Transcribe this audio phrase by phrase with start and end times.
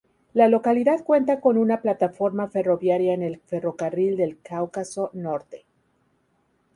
[0.33, 5.65] La localidad cuenta con una plataforma ferroviaria en el ferrocarril del Cáucaso Norte.